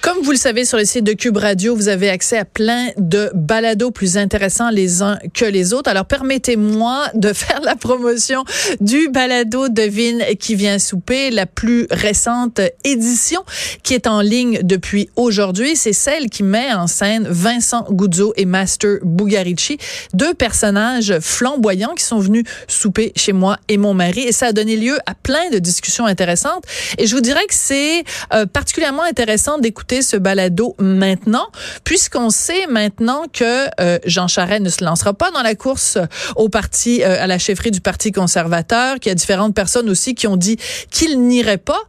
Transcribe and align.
Comme 0.00 0.22
vous 0.22 0.30
le 0.30 0.36
savez, 0.36 0.64
sur 0.64 0.78
le 0.78 0.84
site 0.84 1.02
de 1.02 1.12
Cube 1.12 1.36
Radio, 1.38 1.74
vous 1.74 1.88
avez 1.88 2.08
accès 2.08 2.38
à 2.38 2.44
plein 2.44 2.90
de 2.98 3.32
balados 3.34 3.90
plus 3.90 4.16
intéressants 4.16 4.70
les 4.70 5.02
uns 5.02 5.18
que 5.34 5.44
les 5.44 5.72
autres. 5.72 5.90
Alors, 5.90 6.04
permettez-moi 6.04 7.10
de 7.14 7.32
faire 7.32 7.60
la 7.62 7.74
promotion 7.74 8.44
du 8.80 9.08
balado 9.08 9.68
Devine 9.68 10.22
qui 10.38 10.54
vient 10.54 10.78
souper, 10.78 11.30
la 11.30 11.46
plus 11.46 11.88
récente 11.90 12.60
édition 12.84 13.42
qui 13.82 13.94
est 13.94 14.06
en 14.06 14.20
ligne 14.20 14.60
depuis 14.62 15.10
aujourd'hui. 15.16 15.74
C'est 15.74 15.92
celle 15.92 16.30
qui 16.30 16.44
met 16.44 16.72
en 16.72 16.86
scène 16.86 17.26
Vincent 17.28 17.84
Guzzo 17.90 18.32
et 18.36 18.44
Master 18.44 18.98
Bugarici, 19.02 19.78
deux 20.14 20.32
personnages 20.32 21.18
flamboyants 21.18 21.94
qui 21.94 22.04
sont 22.04 22.20
venus 22.20 22.44
souper 22.68 23.12
chez 23.16 23.32
moi 23.32 23.58
et 23.68 23.76
mon 23.76 23.94
mari. 23.94 24.20
Et 24.20 24.32
ça 24.32 24.46
a 24.46 24.52
donné 24.52 24.76
lieu 24.76 24.96
à 25.06 25.14
plein 25.14 25.50
de 25.50 25.58
discussions 25.58 26.06
intéressantes. 26.06 26.62
Et 26.98 27.06
je 27.08 27.16
vous 27.16 27.20
dirais 27.20 27.46
que 27.48 27.54
c'est 27.54 28.04
euh, 28.32 28.46
particulièrement 28.46 29.02
intéressant 29.02 29.58
d'écouter 29.58 29.87
ce 30.02 30.16
balado 30.16 30.74
maintenant, 30.78 31.46
puisqu'on 31.84 32.30
sait 32.30 32.66
maintenant 32.66 33.24
que 33.32 33.66
euh, 33.80 33.98
Jean 34.04 34.28
Charest 34.28 34.62
ne 34.62 34.68
se 34.68 34.84
lancera 34.84 35.14
pas 35.14 35.30
dans 35.30 35.42
la 35.42 35.54
course 35.54 35.98
au 36.36 36.48
parti, 36.48 37.02
euh, 37.02 37.22
à 37.22 37.26
la 37.26 37.38
chefferie 37.38 37.70
du 37.70 37.80
Parti 37.80 38.12
conservateur, 38.12 38.98
qu'il 39.00 39.10
y 39.10 39.12
a 39.12 39.14
différentes 39.14 39.54
personnes 39.54 39.88
aussi 39.88 40.14
qui 40.14 40.26
ont 40.26 40.36
dit 40.36 40.58
qu'il 40.90 41.20
n'irait 41.20 41.58
pas. 41.58 41.80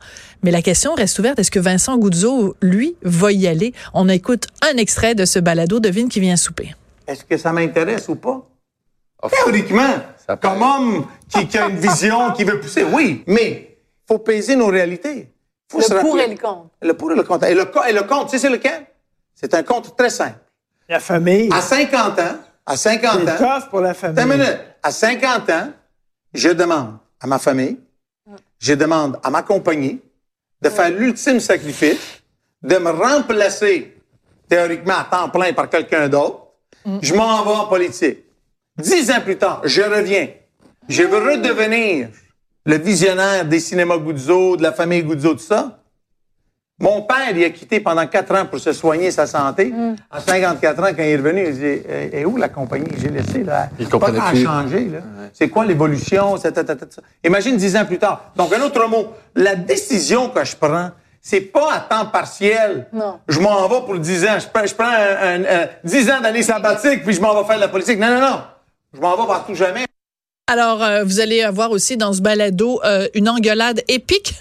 Mais 0.44 0.52
la 0.52 0.62
question 0.62 0.96
reste 0.96 1.20
ouverte. 1.20 1.40
Est-ce 1.40 1.52
que 1.52 1.60
Vincent 1.60 1.98
Goudzo, 1.98 2.56
lui, 2.62 2.96
va 3.04 3.32
y 3.32 3.48
aller? 3.48 3.74
On 3.94 4.08
écoute 4.08 4.48
un 4.62 4.78
extrait 4.78 5.14
de 5.14 5.26
ce 5.26 5.40
balado. 5.40 5.80
Devine 5.80 6.08
qui 6.08 6.22
vient 6.22 6.38
souper. 6.38 6.74
Est-ce 7.08 7.26
que 7.26 7.38
ça 7.38 7.52
m'intéresse 7.52 8.08
ou 8.08 8.16
pas? 8.16 8.46
Théoriquement, 9.30 9.96
comme 10.42 10.62
homme 10.62 11.06
qui, 11.28 11.46
qui, 11.48 11.58
a 11.58 11.68
une 11.68 11.78
vision, 11.78 12.32
qui 12.32 12.46
veut 12.46 12.60
pousser, 12.60 12.86
oui, 12.86 13.24
mais 13.28 13.78
il 13.78 14.08
faut 14.08 14.20
peser 14.20 14.56
nos 14.56 14.68
réalités 14.68 15.28
le 15.78 16.02
pour 16.02 16.20
et 16.20 16.28
le 16.28 16.36
contre. 16.36 16.70
Le 16.82 16.94
pour 16.94 17.12
et 17.12 17.16
le 17.16 17.24
contre. 17.24 17.46
Et 17.46 17.54
le, 17.54 17.72
et 17.88 17.94
le 17.94 18.04
contre, 18.04 18.26
tu 18.26 18.32
sais 18.32 18.40
c'est 18.40 18.50
lequel? 18.50 18.86
C'est 19.36 19.54
un 19.54 19.64
contre 19.64 19.96
très 19.96 20.10
simple. 20.10 20.40
La 20.88 21.00
famille. 21.00 21.50
À 21.54 21.62
50 21.62 22.20
ans, 22.20 22.38
à 22.66 22.76
50 22.76 23.30
ans. 23.30 23.60
C'est 23.62 23.70
pour 23.70 23.82
la 23.82 23.94
famille. 23.94 24.26
minute. 24.26 24.60
À 24.82 24.92
50 24.92 25.50
ans, 25.50 25.70
je 26.34 26.50
demande 26.50 26.98
à 27.20 27.28
ma 27.28 27.40
famille, 27.40 27.78
je 28.60 28.74
demande 28.74 29.20
à 29.24 29.30
ma 29.30 29.44
compagnie 29.44 30.00
de 30.62 30.70
faire 30.70 30.90
l'ultime 30.90 31.40
sacrifice, 31.40 32.22
de 32.62 32.78
me 32.78 32.90
remplacer 32.90 33.96
théoriquement 34.48 34.96
à 34.98 35.04
temps 35.06 35.30
plein 35.30 35.54
par 35.54 35.70
quelqu'un 35.70 36.10
d'autre. 36.10 36.48
Mm. 36.86 37.00
Je 37.02 37.14
m'en 37.14 37.44
vais 37.44 37.52
en 37.52 37.66
politique. 37.68 38.20
Dix 38.78 39.12
ans 39.12 39.22
plus 39.22 39.38
tard, 39.38 39.62
je 39.64 39.82
reviens. 39.82 40.30
Je 40.88 41.04
veux 41.04 41.18
redevenir 41.18 42.10
le 42.66 42.78
visionnaire 42.78 43.46
des 43.46 43.60
cinémas 43.60 43.98
Guzzo, 43.98 44.58
de 44.58 44.64
la 44.64 44.72
famille 44.72 45.04
Guzzo, 45.04 45.34
tout 45.34 45.40
ça. 45.40 45.80
Mon 46.82 47.02
père, 47.02 47.36
il 47.36 47.44
a 47.44 47.50
quitté 47.50 47.82
pendant 47.82 48.08
quatre 48.08 48.34
ans 48.34 48.46
pour 48.46 48.60
se 48.60 48.72
soigner 48.72 49.12
sa 49.12 49.28
santé. 49.28 49.66
Mm. 49.66 49.96
À 50.10 50.22
54 50.22 50.80
ans, 50.80 50.88
quand 50.96 51.04
il 51.04 51.10
est 51.10 51.18
revenu, 51.18 51.46
il 51.46 51.54
dit 51.54 51.66
Et 51.66 52.10
eh, 52.14 52.26
où 52.26 52.38
la 52.38 52.48
compagnie? 52.48 52.88
J'ai 52.98 53.10
laissé 53.10 53.44
là. 53.44 53.68
Il 53.78 53.90
comprenait 53.90 54.20
pas 54.20 54.34
changer 54.34 54.86
là. 54.86 55.00
C'est 55.34 55.50
quoi 55.50 55.66
l'évolution? 55.66 56.36
Imagine 57.26 57.58
dix 57.58 57.76
ans 57.76 57.86
plus 57.86 58.00
tard. 58.00 58.32
Donc 58.36 58.54
un 58.54 58.62
autre 58.62 58.88
mot, 58.88 59.08
la 59.36 59.56
décision 59.56 60.30
que 60.30 60.46
je 60.46 60.56
prends, 60.56 60.92
c'est 61.22 61.42
pas 61.42 61.74
à 61.74 61.80
temps 61.82 62.06
partiel. 62.06 62.88
Non. 62.94 63.20
Je 63.28 63.42
m'en 63.42 63.68
vais 63.68 63.86
pour 63.86 64.00
dix 64.00 64.24
ans. 64.24 64.40
Je 64.40 64.48
prends, 64.48 64.66
je 64.66 64.74
prends 64.74 65.70
dix 65.84 66.10
ans 66.10 66.22
d'année 66.22 66.44
sabbatique 66.44 67.04
puis 67.04 67.14
je 67.14 67.22
m'en 67.22 67.40
vais 67.42 67.46
faire 67.46 67.58
de 67.58 67.62
la 67.62 67.68
politique. 67.68 68.00
Non, 68.00 68.08
non, 68.08 68.22
non. 68.22 68.42
Je 68.94 69.02
m'en 69.02 69.18
vais 69.18 69.28
partout 69.28 69.54
jamais. 69.54 69.89
Alors, 70.52 70.82
euh, 70.82 71.04
vous 71.04 71.20
allez 71.20 71.44
avoir 71.44 71.70
aussi 71.70 71.96
dans 71.96 72.12
ce 72.12 72.22
balado 72.22 72.82
euh, 72.84 73.08
une 73.14 73.30
engueulade 73.30 73.84
épique 73.88 74.34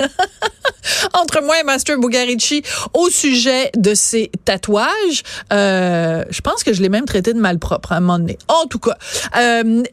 entre 1.13 1.43
moi 1.43 1.61
et 1.61 1.65
Master 1.65 1.99
Bugarici 1.99 2.63
au 2.95 3.11
sujet 3.11 3.71
de 3.77 3.93
ses 3.93 4.31
tatouages. 4.47 5.23
Euh, 5.53 6.25
je 6.31 6.41
pense 6.41 6.65
que 6.65 6.73
je 6.73 6.81
l'ai 6.81 6.89
même 6.89 7.05
traité 7.05 7.35
de 7.35 7.39
malpropre 7.39 7.93
à 7.93 7.97
un 7.97 8.01
moment 8.01 8.19
donné. 8.19 8.39
En 8.49 8.67
tout 8.67 8.79
cas, 8.79 8.97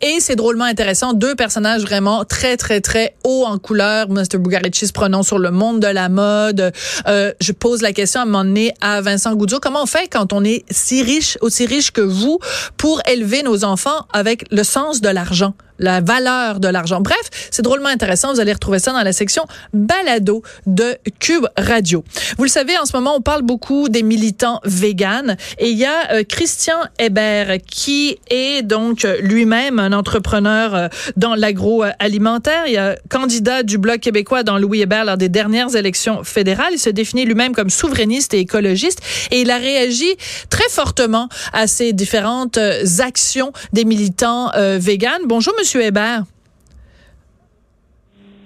et 0.01 0.21
c'est 0.21 0.37
drôlement 0.37 0.63
intéressant. 0.63 1.11
Deux 1.11 1.35
personnages 1.35 1.81
vraiment 1.81 2.23
très, 2.23 2.55
très, 2.55 2.79
très 2.79 3.17
hauts 3.25 3.43
en 3.45 3.57
couleur. 3.57 4.07
Master 4.07 4.39
Bugarici 4.39 4.87
se 4.87 4.93
prononce 4.93 5.27
sur 5.27 5.37
le 5.37 5.51
monde 5.51 5.81
de 5.81 5.87
la 5.87 6.07
mode. 6.07 6.71
je 7.05 7.51
pose 7.51 7.81
la 7.81 7.91
question 7.91 8.21
à 8.21 8.23
un 8.23 8.25
moment 8.25 8.45
donné 8.45 8.73
à 8.79 9.01
Vincent 9.01 9.35
Goudzo. 9.35 9.59
Comment 9.59 9.83
on 9.83 9.85
fait 9.85 10.07
quand 10.07 10.31
on 10.31 10.45
est 10.45 10.63
si 10.71 11.03
riche, 11.03 11.37
aussi 11.41 11.65
riche 11.65 11.91
que 11.91 11.99
vous, 11.99 12.39
pour 12.77 13.01
élever 13.05 13.43
nos 13.43 13.65
enfants 13.65 14.07
avec 14.13 14.45
le 14.49 14.63
sens 14.63 15.01
de 15.01 15.09
l'argent? 15.09 15.53
La 15.79 16.01
valeur 16.01 16.59
de 16.59 16.67
l'argent. 16.67 17.01
Bref, 17.01 17.29
c'est 17.51 17.61
drôlement 17.61 17.89
intéressant. 17.89 18.33
Vous 18.33 18.39
allez 18.39 18.53
retrouver 18.53 18.79
ça 18.79 18.91
dans 18.91 19.01
la 19.01 19.13
section 19.13 19.45
balado 19.73 20.41
de 20.65 20.97
Cube 21.19 21.45
Radio. 21.57 22.03
Vous 22.37 22.43
le 22.43 22.49
savez, 22.49 22.77
en 22.77 22.85
ce 22.85 22.95
moment, 22.95 23.15
on 23.15 23.21
parle 23.21 23.41
beaucoup 23.41 23.89
des 23.89 24.03
militants 24.03 24.59
véganes 24.63 25.37
et 25.59 25.69
il 25.69 25.77
y 25.77 25.85
a 25.85 26.11
euh, 26.11 26.23
Christian 26.23 26.77
Hébert 26.99 27.57
qui 27.65 28.17
est 28.29 28.61
donc 28.61 29.07
lui-même 29.21 29.79
un 29.79 29.93
entrepreneur 29.93 30.75
euh, 30.75 30.87
dans 31.17 31.35
l'agroalimentaire. 31.35 32.67
Il 32.67 32.73
y 32.73 32.77
a 32.77 32.95
candidat 33.09 33.63
du 33.63 33.77
Bloc 33.77 33.99
québécois 33.99 34.43
dans 34.43 34.57
Louis 34.57 34.81
Hébert 34.81 35.05
lors 35.05 35.17
des 35.17 35.29
dernières 35.29 35.75
élections 35.75 36.23
fédérales. 36.23 36.73
Il 36.73 36.79
se 36.79 36.89
définit 36.89 37.25
lui-même 37.25 37.53
comme 37.53 37.69
souverainiste 37.69 38.33
et 38.33 38.39
écologiste 38.39 38.99
et 39.31 39.41
il 39.41 39.51
a 39.51 39.57
réagi 39.57 40.15
très 40.49 40.69
fortement 40.69 41.29
à 41.53 41.67
ces 41.67 41.93
différentes 41.93 42.57
euh, 42.57 42.83
actions 42.99 43.51
des 43.73 43.85
militants 43.85 44.51
véganes. 44.77 45.21
Bonjour, 45.25 45.53
monsieur 45.57 45.64
Monsieur 45.65 45.81
Hébert. 45.81 46.25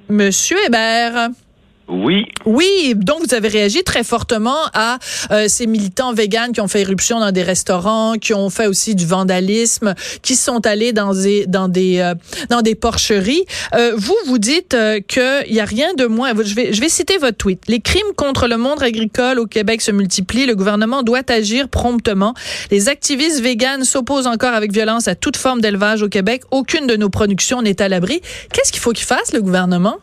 Monsieur 0.08 0.58
Hébert. 0.66 1.32
Oui. 1.90 2.28
Oui, 2.46 2.94
donc 2.96 3.28
vous 3.28 3.34
avez 3.34 3.48
réagi 3.48 3.84
très 3.84 4.04
fortement 4.04 4.58
à 4.74 5.00
euh, 5.32 5.46
ces 5.48 5.66
militants 5.66 6.14
véganes 6.14 6.52
qui 6.52 6.62
ont 6.62 6.68
fait 6.68 6.82
éruption 6.82 7.20
dans 7.20 7.32
des 7.32 7.42
restaurants, 7.42 8.14
qui 8.14 8.34
ont 8.34 8.50
fait 8.50 8.68
aussi 8.68 8.94
du 8.94 9.06
vandalisme, 9.06 9.96
qui 10.22 10.36
sont 10.36 10.66
allés 10.68 10.94
dans 10.94 11.14
des 11.14 11.48
dans 11.48 11.68
des 11.68 12.00
euh, 12.00 12.14
dans 12.50 12.62
des 12.62 12.76
porcheries. 12.76 13.44
Euh, 13.76 13.94
vous 13.98 14.16
vous 14.28 14.38
dites 14.38 14.78
qu'il 15.08 15.54
y 15.54 15.60
a 15.60 15.66
rien 15.66 15.94
de 15.96 16.06
moins. 16.06 16.34
Je 16.36 16.54
vais 16.54 16.74
je 16.74 16.82
vais 16.82 16.90
citer 16.90 17.18
votre 17.18 17.38
tweet. 17.38 17.64
Les 17.68 17.80
crimes 17.80 18.14
contre 18.16 18.48
le 18.48 18.58
monde 18.58 18.84
agricole 18.84 19.40
au 19.40 19.48
Québec 19.48 19.82
se 19.82 19.92
multiplient. 19.92 20.46
Le 20.46 20.56
gouvernement 20.56 21.02
doit 21.02 21.30
agir 21.30 21.70
promptement. 21.70 22.36
Les 22.70 22.88
activistes 22.88 23.42
véganes 23.42 23.84
s'opposent 23.84 24.28
encore 24.28 24.54
avec 24.54 24.72
violence 24.72 25.08
à 25.08 25.16
toute 25.16 25.38
forme 25.38 25.62
d'élevage 25.62 26.04
au 26.04 26.10
Québec. 26.10 26.44
Aucune 26.52 26.86
de 26.86 26.96
nos 26.96 27.10
productions 27.10 27.62
n'est 27.62 27.82
à 27.82 27.90
l'abri. 27.90 28.22
Qu'est-ce 28.54 28.72
qu'il 28.72 28.82
faut 28.82 28.92
qu'il 28.92 29.06
fasse 29.06 29.34
le 29.34 29.42
gouvernement? 29.42 29.98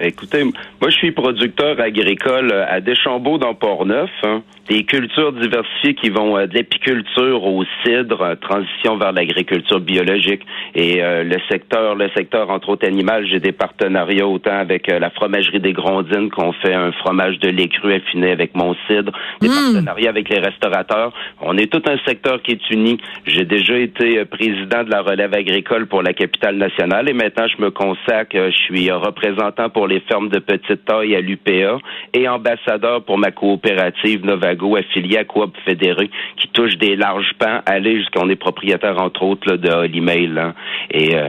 Écoutez, 0.00 0.42
moi, 0.42 0.90
je 0.90 0.96
suis 0.96 1.12
producteur 1.12 1.80
agricole 1.80 2.52
à 2.52 2.80
Deschambault 2.80 3.38
dans 3.38 3.54
Port-Neuf. 3.54 4.10
Hein. 4.24 4.42
Des 4.68 4.84
cultures 4.84 5.32
diversifiées 5.32 5.94
qui 5.94 6.08
vont 6.08 6.38
euh, 6.38 6.46
de 6.46 6.54
l'apiculture 6.54 7.44
au 7.44 7.64
cidre, 7.84 8.22
euh, 8.22 8.34
transition 8.34 8.96
vers 8.96 9.12
l'agriculture 9.12 9.78
biologique 9.78 10.40
et 10.74 11.02
euh, 11.02 11.22
le 11.22 11.36
secteur, 11.50 11.94
le 11.94 12.08
secteur 12.16 12.48
entre 12.48 12.70
autres 12.70 12.86
animal. 12.86 13.26
J'ai 13.26 13.40
des 13.40 13.52
partenariats 13.52 14.26
autant 14.26 14.56
avec 14.58 14.88
la 14.88 15.10
fromagerie 15.10 15.60
des 15.60 15.74
Grondines 15.74 16.30
qu'on 16.30 16.52
fait 16.52 16.72
un 16.72 16.92
fromage 16.92 17.38
de 17.40 17.50
lait 17.50 17.68
cru 17.68 17.92
affiné 17.92 18.30
avec 18.30 18.54
mon 18.54 18.74
cidre, 18.88 19.12
des 19.42 19.48
hmm. 19.48 19.74
partenariats 19.74 20.08
avec 20.08 20.30
les 20.30 20.38
restaurateurs. 20.38 21.12
On 21.42 21.58
est 21.58 21.70
tout 21.70 21.82
un 21.86 21.98
secteur 22.06 22.40
qui 22.42 22.52
est 22.52 22.70
uni. 22.70 22.98
J'ai 23.26 23.44
déjà 23.44 23.76
été 23.76 24.24
président 24.24 24.82
de 24.82 24.90
la 24.90 25.02
relève 25.02 25.34
agricole 25.34 25.86
pour 25.86 26.02
la 26.02 26.14
capitale 26.14 26.56
nationale 26.56 27.08
et 27.10 27.12
maintenant 27.12 27.46
je 27.48 27.62
me 27.62 27.70
consacre, 27.70 28.34
je 28.34 28.56
suis 28.64 28.90
représentant 28.90 29.68
pour 29.68 29.83
les 29.86 30.00
fermes 30.00 30.28
de 30.28 30.38
petite 30.38 30.84
taille 30.84 31.14
à 31.14 31.20
l'UPA 31.20 31.78
et 32.12 32.28
ambassadeur 32.28 33.04
pour 33.04 33.18
ma 33.18 33.30
coopérative 33.30 34.24
Novago 34.24 34.76
affiliée 34.76 35.18
à 35.18 35.24
Coop 35.24 35.56
Fédéré 35.64 36.10
qui 36.36 36.48
touche 36.48 36.76
des 36.76 36.96
larges 36.96 37.32
pans, 37.38 37.60
aller 37.66 37.98
jusqu'on 37.98 38.28
est 38.28 38.36
propriétaire 38.36 39.00
entre 39.00 39.22
autres 39.22 39.56
de 39.56 39.70
Hollymail. 39.70 40.38
Hein. 40.38 40.54
Et 40.90 41.16
euh, 41.16 41.28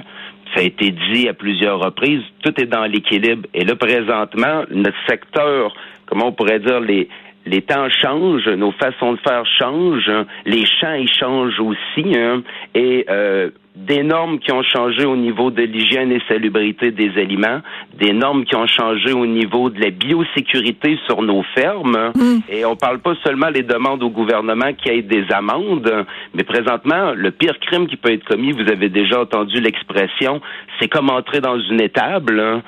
ça 0.54 0.62
a 0.62 0.64
été 0.64 0.92
dit 0.92 1.28
à 1.28 1.34
plusieurs 1.34 1.80
reprises, 1.80 2.22
tout 2.44 2.54
est 2.62 2.66
dans 2.66 2.86
l'équilibre. 2.86 3.48
Et 3.54 3.66
là, 3.66 3.76
présentement, 3.76 4.64
notre 4.72 4.98
secteur, 5.08 5.76
comment 6.06 6.28
on 6.28 6.32
pourrait 6.32 6.60
dire, 6.60 6.80
les, 6.80 7.10
les 7.46 7.62
temps 7.62 7.90
changent, 7.90 8.48
nos 8.48 8.72
façons 8.72 9.14
de 9.14 9.20
faire 9.20 9.46
changent, 9.46 10.12
les 10.46 10.66
champs 10.66 10.94
ils 10.94 11.12
changent 11.12 11.60
aussi, 11.60 12.18
hein, 12.18 12.44
et 12.74 13.06
euh, 13.10 13.50
des 13.76 14.04
normes 14.04 14.40
qui 14.40 14.52
ont 14.52 14.64
changé 14.64 15.06
au 15.06 15.18
niveau 15.18 15.52
de 15.52 15.62
l'hygiène 15.64 16.12
et 16.12 16.22
salubrité 16.28 16.92
des 16.92 17.12
aliments, 17.18 17.60
des 18.00 18.14
normes 18.14 18.46
qui 18.46 18.56
ont 18.56 18.68
changé 18.68 19.12
au 19.12 19.26
niveau 19.26 19.70
de 19.70 19.82
la 19.82 19.90
biosécurité 19.90 20.98
sur 21.06 21.22
nos 21.22 21.44
fermes. 21.54 22.12
Mm. 22.16 22.38
Et 22.50 22.66
on 22.66 22.76
parle 22.76 23.00
pas 23.00 23.16
seulement 23.24 23.50
les 23.50 23.64
demandes 23.64 24.02
au 24.02 24.10
gouvernement 24.10 24.74
qui 24.74 24.90
aient 24.90 25.02
des 25.02 25.26
amendes, 25.32 26.06
mais 26.34 26.44
présentement, 26.44 27.14
le 27.14 27.32
pire 27.32 27.60
crime 27.60 27.88
qui 27.88 27.98
peut 27.98 28.14
être 28.14 28.24
commis, 28.24 28.54
vous 28.54 28.72
avez 28.72 28.90
déjà 28.90 29.22
entendu 29.22 29.60
l'expression, 29.60 30.42
c'est 30.80 30.88
comme 30.88 31.10
entrer 31.10 31.42
dans 31.42 31.60
une 31.60 31.82
étable. 31.82 32.40
Hein. 32.40 32.62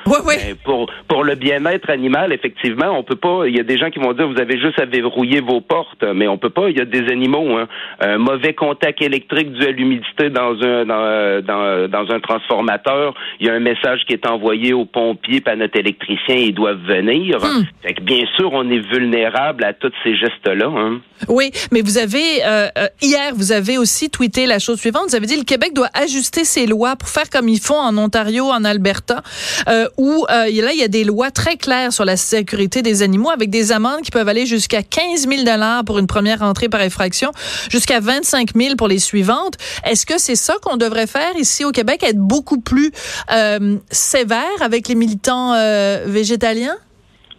Pour, 0.66 0.92
pour 1.08 1.24
le 1.24 1.36
bien-être 1.36 1.90
animal, 1.90 2.34
effectivement, 2.34 2.98
on 2.98 3.04
peut 3.04 3.16
pas, 3.16 3.48
il 3.48 3.56
y 3.56 3.60
a 3.60 3.64
des 3.64 3.78
gens 3.78 3.90
qui 3.90 4.00
vont 4.00 4.14
dire, 4.14 4.28
vous 4.28 4.42
avez 4.42 4.60
juste 4.60 4.80
à 4.80 4.86
verrouiller 4.86 5.40
vos 5.40 5.62
portes, 5.62 6.04
mais 6.04 6.28
on 6.28 6.38
peut 6.38 6.50
pas, 6.50 6.70
il 6.70 6.78
y 6.78 6.82
a 6.82 6.86
des 6.86 7.10
animaux, 7.12 7.58
hein. 7.58 7.68
un 8.02 8.18
mauvais 8.18 8.54
contact 8.54 9.02
électrique 9.02 9.54
dû 9.54 9.66
à 9.66 9.72
l'humidité 9.72 10.30
dans 10.30 10.62
un, 10.62 10.86
dans, 10.86 10.97
dans, 11.42 11.88
dans 11.88 12.14
un 12.14 12.20
transformateur, 12.20 13.14
il 13.40 13.48
y 13.48 13.50
a 13.50 13.54
un 13.54 13.60
message 13.60 14.02
qui 14.08 14.14
est 14.14 14.26
envoyé 14.28 14.74
aux 14.74 14.86
pompiers, 14.86 15.42
à 15.46 15.56
notre 15.56 15.80
électricien, 15.80 16.36
ils 16.36 16.54
doivent 16.54 16.84
venir. 16.86 17.38
Hmm. 17.38 17.64
Fait 17.84 17.94
que 17.94 18.02
bien 18.02 18.24
sûr, 18.36 18.52
on 18.54 18.70
est 18.70 18.86
vulnérable 18.92 19.64
à 19.64 19.74
tous 19.74 19.92
ces 20.04 20.16
gestes-là. 20.16 20.68
Hein. 20.68 21.00
Oui, 21.28 21.52
mais 21.72 21.82
vous 21.82 21.98
avez 21.98 22.46
euh, 22.46 22.68
euh, 22.78 22.88
hier, 23.02 23.34
vous 23.36 23.52
avez 23.52 23.78
aussi 23.78 24.10
tweeté 24.10 24.46
la 24.46 24.60
chose 24.60 24.80
suivante. 24.80 25.10
Vous 25.10 25.16
avez 25.16 25.26
dit 25.26 25.36
le 25.36 25.44
Québec 25.44 25.74
doit 25.74 25.90
ajuster 25.94 26.44
ses 26.44 26.68
lois 26.68 26.96
pour 26.96 27.10
faire 27.10 27.30
comme 27.30 27.50
ils 27.50 27.60
font 27.60 27.80
en 27.80 27.98
Ontario, 27.98 28.50
en 28.50 28.64
Alberta, 28.64 29.22
euh, 29.68 29.88
où 29.98 30.26
euh, 30.30 30.46
là 30.46 30.74
il 30.74 30.80
y 30.80 30.84
a 30.84 30.88
des 30.88 31.04
lois 31.04 31.32
très 31.32 31.58
claires 31.58 31.92
sur 31.92 32.06
la 32.06 32.18
sécurité 32.18 32.82
des 32.82 33.02
animaux, 33.02 33.30
avec 33.30 33.50
des 33.50 33.72
amendes 33.72 34.02
qui 34.02 34.12
peuvent 34.12 34.28
aller 34.28 34.46
jusqu'à 34.46 34.84
15 34.84 35.28
000 35.28 35.44
dollars 35.44 35.84
pour 35.86 36.00
une 36.00 36.08
première 36.08 36.42
entrée 36.44 36.70
par 36.70 36.82
infraction, 36.82 37.32
jusqu'à 37.70 38.00
25 38.00 38.52
000 38.56 38.76
pour 38.76 38.88
les 38.88 39.00
suivantes. 39.00 39.56
Est-ce 39.86 40.06
que 40.06 40.18
c'est 40.18 40.36
ça 40.36 40.56
qu'on 40.62 40.78
devrait 40.88 41.08
faire 41.08 41.36
ici 41.36 41.66
au 41.66 41.72
Québec, 41.72 42.04
être 42.04 42.18
beaucoup 42.18 42.60
plus 42.60 42.92
euh, 43.32 43.78
sévère 43.92 44.62
avec 44.62 44.88
les 44.88 44.96
militants 44.96 45.54
euh, 45.54 46.04
végétaliens? 46.08 46.78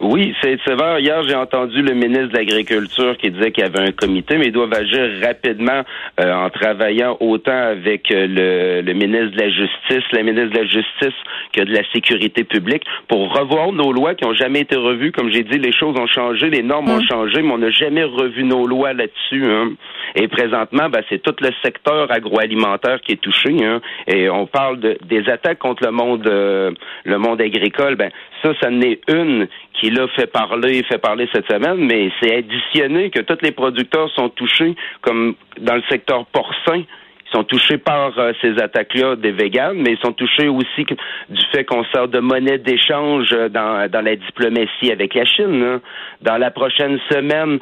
Oui, 0.01 0.33
c'est 0.41 0.57
sévère. 0.65 0.99
Hier, 0.99 1.21
j'ai 1.27 1.35
entendu 1.35 1.81
le 1.81 1.93
ministre 1.93 2.29
de 2.29 2.37
l'Agriculture 2.37 3.17
qui 3.17 3.31
disait 3.31 3.51
qu'il 3.51 3.65
y 3.65 3.67
avait 3.67 3.89
un 3.89 3.91
comité, 3.91 4.37
mais 4.37 4.45
ils 4.45 4.53
doivent 4.53 4.73
agir 4.73 5.09
rapidement 5.21 5.81
euh, 6.21 6.33
en 6.33 6.49
travaillant 6.49 7.17
autant 7.19 7.51
avec 7.51 8.09
euh, 8.09 8.25
le, 8.27 8.81
le, 8.81 8.93
ministre 8.93 9.35
de 9.35 9.41
la 9.41 9.49
Justice, 9.49 10.09
la 10.13 10.23
ministre 10.23 10.51
de 10.51 10.59
la 10.59 10.65
Justice 10.67 11.19
que 11.51 11.63
de 11.63 11.73
la 11.73 11.81
Sécurité 11.91 12.45
publique 12.45 12.83
pour 13.09 13.33
revoir 13.37 13.73
nos 13.73 13.91
lois 13.91 14.15
qui 14.15 14.23
ont 14.23 14.33
jamais 14.33 14.61
été 14.61 14.77
revues. 14.77 15.11
Comme 15.11 15.31
j'ai 15.31 15.43
dit, 15.43 15.59
les 15.59 15.73
choses 15.73 15.97
ont 15.99 16.07
changé, 16.07 16.49
les 16.49 16.63
normes 16.63 16.89
ont 16.89 17.01
changé, 17.01 17.41
mais 17.41 17.51
on 17.51 17.57
n'a 17.57 17.71
jamais 17.71 18.05
revu 18.05 18.45
nos 18.45 18.65
lois 18.65 18.93
là-dessus. 18.93 19.43
Hein. 19.51 19.71
Et 20.15 20.29
présentement, 20.29 20.89
ben, 20.89 21.03
c'est 21.09 21.21
tout 21.21 21.35
le 21.41 21.49
secteur 21.61 22.09
agroalimentaire 22.09 23.01
qui 23.01 23.13
est 23.13 23.21
touché. 23.21 23.53
Hein. 23.65 23.81
Et 24.07 24.29
on 24.29 24.47
parle 24.47 24.79
de, 24.79 24.97
des 25.05 25.27
attaques 25.29 25.59
contre 25.59 25.83
le 25.83 25.91
monde, 25.91 26.25
euh, 26.27 26.71
le 27.03 27.17
monde 27.17 27.41
agricole. 27.41 27.95
Ben, 27.95 28.11
ça, 28.41 28.53
ça 28.61 28.69
n'est 28.69 28.99
une 29.09 29.47
qui 29.73 29.88
l'a 29.93 30.07
fait 30.09 30.27
parler, 30.27 30.83
fait 30.83 30.97
parler 30.97 31.27
cette 31.33 31.49
semaine, 31.51 31.77
mais 31.77 32.11
c'est 32.21 32.35
additionné 32.35 33.09
que 33.09 33.19
tous 33.21 33.37
les 33.41 33.51
producteurs 33.51 34.09
sont 34.11 34.29
touchés, 34.29 34.75
comme 35.01 35.35
dans 35.59 35.75
le 35.75 35.83
secteur 35.89 36.25
porcin, 36.27 36.83
ils 37.31 37.37
sont 37.37 37.43
touchés 37.43 37.77
par 37.77 38.17
euh, 38.17 38.31
ces 38.41 38.57
attaques-là 38.59 39.15
des 39.15 39.31
véganes, 39.31 39.77
mais 39.77 39.91
ils 39.93 39.99
sont 40.03 40.13
touchés 40.13 40.47
aussi 40.47 40.85
du 41.29 41.41
fait 41.51 41.63
qu'on 41.63 41.83
sert 41.93 42.07
de 42.07 42.19
monnaie 42.19 42.57
d'échange 42.57 43.29
dans, 43.51 43.89
dans 43.89 44.01
la 44.01 44.15
diplomatie 44.15 44.91
avec 44.91 45.13
la 45.13 45.25
Chine. 45.25 45.61
Hein. 45.63 45.81
Dans 46.21 46.37
la 46.37 46.51
prochaine 46.51 46.99
semaine, 47.11 47.59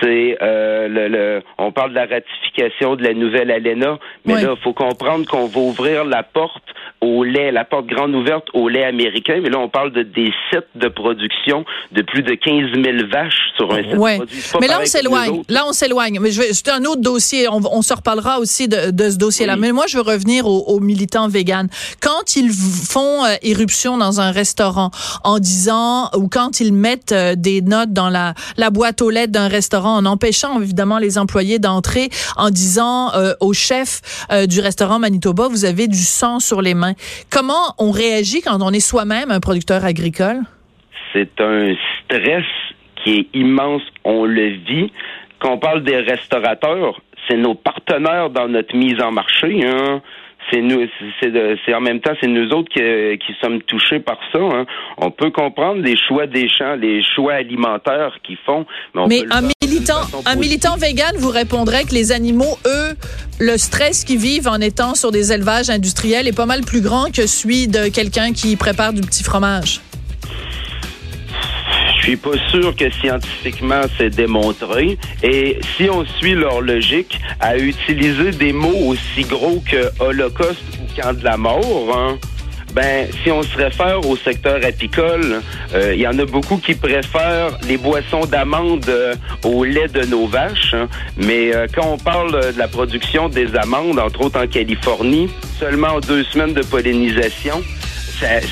c'est 0.00 0.38
euh, 0.42 0.88
le, 0.88 1.08
le, 1.08 1.42
on 1.58 1.70
parle 1.72 1.90
de 1.90 1.96
la 1.96 2.06
ratification 2.06 2.96
de 2.96 3.04
la 3.04 3.14
nouvelle 3.14 3.50
ALENA, 3.50 3.98
mais 4.24 4.34
Oui. 4.34 4.42
là, 4.42 4.54
il 4.58 4.62
faut 4.62 4.72
comprendre 4.72 5.26
qu'on 5.26 5.46
va 5.46 5.60
ouvrir 5.60 6.04
la 6.04 6.22
porte 6.22 6.62
au 7.02 7.24
lait, 7.24 7.50
la 7.52 7.64
porte 7.64 7.86
grande 7.86 8.14
ouverte 8.14 8.48
au 8.54 8.68
lait 8.68 8.84
américain, 8.84 9.40
mais 9.42 9.48
là, 9.50 9.58
on 9.58 9.68
parle 9.68 9.92
de 9.92 10.02
des 10.02 10.32
sites 10.50 10.66
de 10.74 10.88
production 10.88 11.64
de 11.92 12.02
plus 12.02 12.22
de 12.22 12.34
15 12.34 12.72
000 12.74 13.06
vaches 13.10 13.38
sur 13.56 13.72
un 13.72 13.82
site 13.82 13.96
Ouais. 13.96 14.18
C'est 14.28 14.52
pas 14.52 14.58
Mais 14.60 14.66
là, 14.66 14.78
on 14.82 14.84
s'éloigne. 14.86 15.42
Là, 15.48 15.64
on 15.66 15.72
s'éloigne. 15.72 16.18
Mais 16.20 16.30
je 16.30 16.40
vais, 16.40 16.52
c'est 16.52 16.68
un 16.70 16.84
autre 16.84 17.00
dossier. 17.02 17.48
On, 17.48 17.60
on 17.72 17.82
se 17.82 17.92
reparlera 17.94 18.38
aussi 18.38 18.68
de, 18.68 18.90
de 18.90 19.09
ce 19.10 19.16
dossier-là. 19.16 19.54
Oui. 19.54 19.60
Mais 19.60 19.72
moi, 19.72 19.84
je 19.88 19.96
veux 19.96 20.02
revenir 20.02 20.46
aux, 20.46 20.64
aux 20.64 20.80
militants 20.80 21.28
véganes. 21.28 21.68
Quand 22.00 22.36
ils 22.36 22.50
font 22.50 23.24
euh, 23.24 23.34
irruption 23.42 23.98
dans 23.98 24.20
un 24.20 24.30
restaurant 24.30 24.90
en 25.24 25.38
disant, 25.38 26.10
ou 26.16 26.28
quand 26.28 26.60
ils 26.60 26.72
mettent 26.72 27.12
euh, 27.12 27.34
des 27.36 27.60
notes 27.62 27.92
dans 27.92 28.08
la, 28.08 28.34
la 28.56 28.70
boîte 28.70 29.02
aux 29.02 29.10
lettres 29.10 29.32
d'un 29.32 29.48
restaurant 29.48 29.96
en 29.96 30.06
empêchant 30.06 30.60
évidemment 30.60 30.98
les 30.98 31.18
employés 31.18 31.58
d'entrer 31.58 32.08
en 32.36 32.50
disant 32.50 33.12
euh, 33.14 33.34
au 33.40 33.52
chef 33.52 34.00
euh, 34.30 34.46
du 34.46 34.60
restaurant 34.60 34.98
Manitoba, 34.98 35.48
vous 35.48 35.64
avez 35.64 35.88
du 35.88 35.98
sang 35.98 36.40
sur 36.40 36.62
les 36.62 36.74
mains. 36.74 36.94
Comment 37.30 37.74
on 37.78 37.90
réagit 37.90 38.40
quand 38.42 38.58
on 38.60 38.70
est 38.70 38.80
soi-même 38.80 39.30
un 39.30 39.40
producteur 39.40 39.84
agricole? 39.84 40.40
c'est 41.12 41.40
un 41.40 41.74
stress 42.04 42.44
qui 43.02 43.18
est 43.18 43.28
immense. 43.34 43.82
On 44.04 44.24
le 44.24 44.48
vit. 44.48 44.92
Quand 45.38 45.54
on 45.54 45.58
parle 45.58 45.84
des 45.84 45.96
restaurateurs, 45.96 47.00
c'est 47.28 47.36
nos 47.36 47.54
partenaires 47.54 48.30
dans 48.30 48.48
notre 48.48 48.76
mise 48.76 49.00
en 49.02 49.12
marché. 49.12 49.60
Hein. 49.64 50.00
C'est 50.50 50.62
nous, 50.62 50.84
c'est 51.20 51.74
en 51.74 51.80
même 51.80 52.00
temps, 52.00 52.12
c'est 52.20 52.26
nous 52.26 52.48
autres 52.50 52.70
qui, 52.70 52.80
qui 53.24 53.32
sommes 53.40 53.62
touchés 53.62 54.00
par 54.00 54.18
ça. 54.32 54.38
Hein. 54.38 54.66
On 54.96 55.10
peut 55.10 55.30
comprendre 55.30 55.80
les 55.80 55.96
choix 55.96 56.26
des 56.26 56.48
champs, 56.48 56.74
les 56.74 57.02
choix 57.14 57.34
alimentaires 57.34 58.18
qu'ils 58.24 58.38
font, 58.38 58.66
mais 58.94 59.00
on 59.00 59.06
Mais 59.06 59.20
peut 59.20 59.26
le 59.26 59.32
un 59.32 59.42
militant, 59.42 60.00
un 60.26 60.36
militant 60.36 60.76
vegan 60.76 61.12
vous 61.18 61.30
répondrait 61.30 61.84
que 61.84 61.94
les 61.94 62.10
animaux, 62.10 62.58
eux, 62.66 62.96
le 63.38 63.56
stress 63.58 64.04
qu'ils 64.04 64.18
vivent 64.18 64.48
en 64.48 64.60
étant 64.60 64.94
sur 64.94 65.12
des 65.12 65.32
élevages 65.32 65.70
industriels 65.70 66.26
est 66.26 66.36
pas 66.36 66.46
mal 66.46 66.62
plus 66.62 66.80
grand 66.80 67.14
que 67.14 67.26
celui 67.26 67.68
de 67.68 67.88
quelqu'un 67.88 68.32
qui 68.32 68.56
prépare 68.56 68.92
du 68.92 69.02
petit 69.02 69.22
fromage. 69.22 69.80
Je 72.00 72.06
suis 72.06 72.16
pas 72.16 72.30
sûr 72.50 72.74
que 72.74 72.90
scientifiquement 72.90 73.82
c'est 73.98 74.08
démontré. 74.08 74.96
Et 75.22 75.58
si 75.76 75.88
on 75.90 76.04
suit 76.06 76.34
leur 76.34 76.62
logique 76.62 77.20
à 77.40 77.58
utiliser 77.58 78.30
des 78.30 78.54
mots 78.54 78.86
aussi 78.88 79.22
gros 79.28 79.62
que 79.70 79.90
Holocauste 80.02 80.62
ou 80.80 81.00
camp 81.00 81.12
de 81.12 81.22
la 81.22 81.36
mort, 81.36 81.94
hein, 81.94 82.18
ben 82.72 83.06
si 83.22 83.30
on 83.30 83.42
se 83.42 83.54
réfère 83.56 84.00
au 84.08 84.16
secteur 84.16 84.64
apicole, 84.64 85.42
euh, 85.74 85.92
il 85.94 86.00
y 86.00 86.06
en 86.08 86.18
a 86.18 86.24
beaucoup 86.24 86.56
qui 86.56 86.74
préfèrent 86.74 87.58
les 87.68 87.76
boissons 87.76 88.24
d'amande 88.24 88.88
euh, 88.88 89.14
au 89.44 89.64
lait 89.64 89.88
de 89.88 90.04
nos 90.06 90.26
vaches. 90.26 90.72
hein. 90.74 90.88
Mais 91.18 91.54
euh, 91.54 91.66
quand 91.72 91.86
on 91.86 91.98
parle 91.98 92.54
de 92.54 92.58
la 92.58 92.68
production 92.68 93.28
des 93.28 93.54
amandes, 93.56 93.98
entre 93.98 94.22
autres 94.22 94.42
en 94.42 94.46
Californie, 94.46 95.28
seulement 95.58 95.88
en 95.96 96.00
deux 96.00 96.24
semaines 96.24 96.54
de 96.54 96.62
pollinisation, 96.62 97.62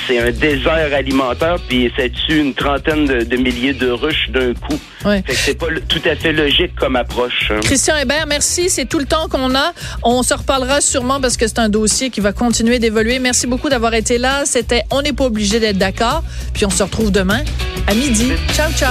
c'est 0.07 0.19
un 0.19 0.31
désert 0.31 0.91
alimentaire, 0.95 1.57
puis 1.69 1.93
ça 1.97 2.05
tue 2.09 2.39
une 2.41 2.55
trentaine 2.55 3.07
de, 3.07 3.23
de 3.25 3.37
milliers 3.37 3.73
de 3.75 3.91
ruches 3.91 4.29
d'un 4.31 4.55
coup. 4.55 4.79
Ouais. 5.05 5.23
Fait 5.27 5.33
que 5.33 5.39
c'est 5.39 5.55
pas 5.59 5.67
tout 5.89 6.01
à 6.11 6.15
fait 6.17 6.33
logique 6.33 6.75
comme 6.77 6.97
approche. 6.97 7.51
hein. 7.51 7.61
Christian 7.63 7.97
Hébert, 7.97 8.27
merci. 8.27 8.69
C'est 8.71 8.87
tout 8.87 8.99
le 8.99 9.05
temps 9.07 9.29
qu'on 9.29 9.55
a. 9.55 9.73
On 10.03 10.23
se 10.23 10.35
reparlera 10.35 10.81
sûrement 10.81 11.21
parce 11.21 11.37
que 11.37 11.47
c'est 11.47 11.59
un 11.59 11.69
dossier 11.69 12.11
qui 12.11 12.21
va 12.21 12.33
continuer 12.33 12.79
d'évoluer. 12.79 13.19
Merci 13.19 13.47
beaucoup 13.47 13.69
d'avoir 13.69 13.95
été 13.95 14.19
là. 14.19 14.43
C'était 14.45 14.83
On 14.91 15.03
n'est 15.03 15.13
pas 15.13 15.25
obligé 15.25 15.61
d'être 15.61 15.79
d'accord. 15.79 16.23
Puis 16.55 16.65
on 16.67 16.71
se 16.71 16.83
retrouve 16.83 17.11
demain 17.13 17.41
à 17.87 17.95
midi. 17.95 18.33
Ciao, 18.55 18.71
ciao. 18.73 18.87